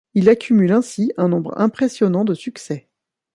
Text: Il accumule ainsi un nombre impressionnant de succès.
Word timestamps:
Il 0.15 0.29
accumule 0.29 0.71
ainsi 0.71 1.13
un 1.17 1.27
nombre 1.27 1.53
impressionnant 1.59 2.25
de 2.25 2.33
succès. 2.33 2.89